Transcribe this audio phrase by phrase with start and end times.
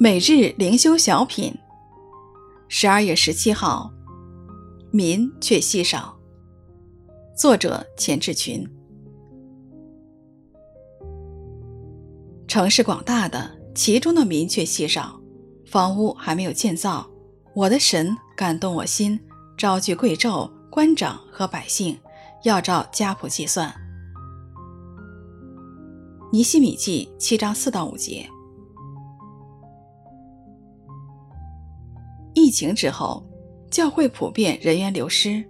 [0.00, 1.52] 每日灵修小品，
[2.68, 3.92] 十二月十七号，
[4.92, 6.16] 民却稀少。
[7.36, 8.64] 作者钱志群。
[12.46, 15.20] 城市广大的，其中的民却稀少，
[15.66, 17.04] 房屋还没有建造。
[17.52, 19.18] 我的神感动我心，
[19.56, 21.98] 召聚贵胄、官长和百姓，
[22.44, 23.74] 要照家谱计算。
[26.30, 28.30] 尼希米记七章四到五节。
[32.38, 33.26] 疫情之后，
[33.68, 35.44] 教会普遍人员流失。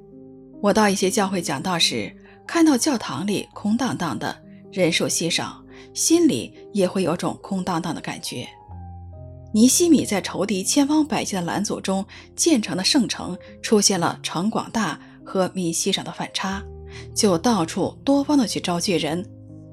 [0.63, 2.11] 我到一些教会讲道时，
[2.47, 4.35] 看到教堂里空荡荡的，
[4.73, 8.49] 人数稀少，心里也会有种空荡荡的感觉。
[9.53, 16.63] 尼西米在仇敌千方百计的拦阻中建成的圣城，出现了城广大和民稀少的反差，
[17.15, 19.25] 就到处多方的去招聚人，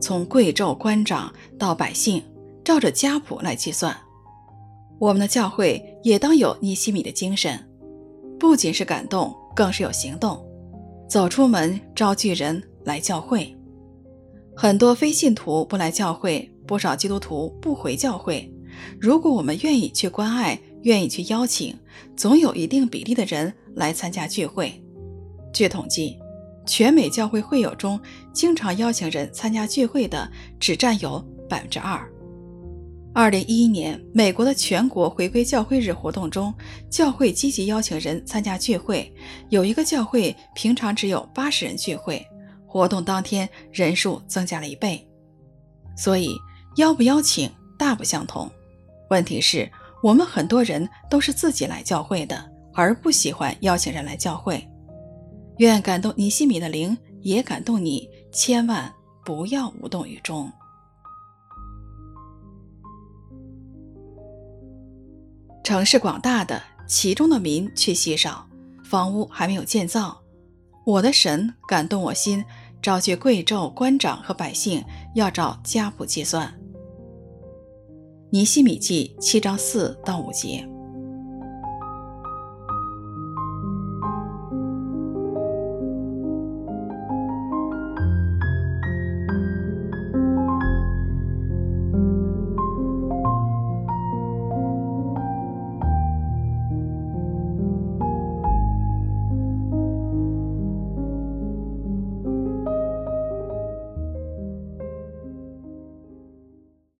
[0.01, 2.21] 从贵胄官长到百姓，
[2.63, 3.95] 照着家谱来计算。
[4.99, 7.59] 我们的教会也当有尼西米的精神，
[8.39, 10.39] 不仅是感动，更是有行动，
[11.09, 13.51] 走出门招聚人来教会。
[14.55, 18.47] 很多非信徒不来教会，不少基督徒不回教会。
[19.01, 21.75] 如果我们愿意去关爱，愿意去邀请，
[22.15, 24.79] 总有一定比例的人来参加聚会。
[25.51, 26.19] 据统计，
[26.67, 27.99] 全美教会会友中，
[28.31, 31.19] 经常邀请人参加聚会的只占有
[31.49, 32.07] 百分之二。
[33.15, 36.53] 二零一一年，美国的全国回归教会日活动中，
[36.89, 39.09] 教会积极邀请人参加聚会。
[39.47, 42.27] 有一个教会平常只有八十人聚会，
[42.67, 45.07] 活动当天人数增加了一倍。
[45.95, 46.35] 所以，
[46.75, 47.49] 邀不邀请
[47.79, 48.51] 大不相同。
[49.09, 49.71] 问题是，
[50.03, 54.61] 我们很多人都是自己来教会的，而不喜欢邀请人来教会。
[55.59, 60.51] 愿感动尼希米的灵也感动你，千万不要无动于衷。
[65.65, 68.47] 城市广大的，其中的民却稀少，
[68.83, 70.21] 房屋还没有建造。
[70.85, 72.45] 我的神感动我心，
[72.83, 74.85] 召集贵胄、官长和百姓，
[75.15, 76.53] 要照家谱计算。
[78.29, 80.69] 尼西米记七章四到五节。